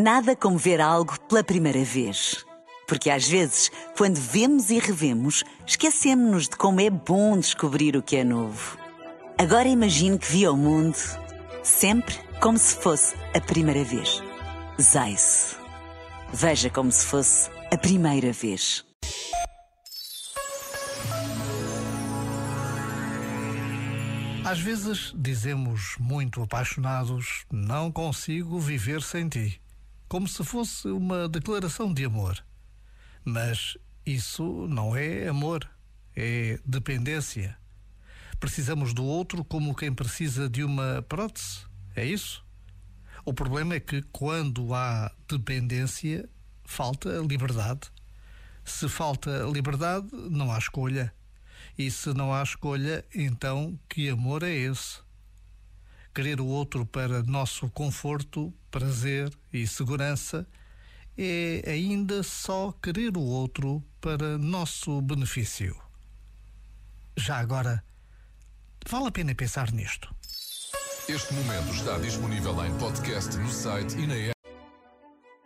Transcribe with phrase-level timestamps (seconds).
[0.00, 2.46] Nada como ver algo pela primeira vez.
[2.86, 8.14] Porque às vezes, quando vemos e revemos, esquecemos-nos de como é bom descobrir o que
[8.14, 8.78] é novo.
[9.36, 10.96] Agora imagine que viu o mundo
[11.64, 14.22] sempre como se fosse a primeira vez.
[14.80, 15.56] Zais.
[16.32, 18.84] Veja como se fosse a primeira vez.
[24.44, 29.60] Às vezes dizemos muito apaixonados: Não consigo viver sem ti
[30.08, 32.42] como se fosse uma declaração de amor.
[33.24, 35.68] Mas isso não é amor,
[36.16, 37.56] é dependência.
[38.40, 42.44] Precisamos do outro como quem precisa de uma prótese, é isso?
[43.24, 46.26] O problema é que quando há dependência,
[46.64, 47.90] falta liberdade.
[48.64, 51.12] Se falta liberdade, não há escolha.
[51.76, 55.00] E se não há escolha, então que amor é esse?
[56.14, 60.46] Querer o outro para nosso conforto, prazer e segurança,
[61.16, 65.76] é ainda só querer o outro para nosso benefício.
[67.16, 67.84] Já agora,
[68.88, 70.14] vale a pena pensar nisto.
[71.08, 74.32] Este momento está disponível em podcast no site e na app.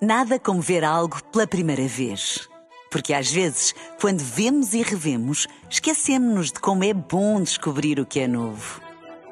[0.00, 2.48] Nada como ver algo pela primeira vez.
[2.90, 8.20] Porque às vezes, quando vemos e revemos, esquecemos-nos de como é bom descobrir o que
[8.20, 8.82] é novo.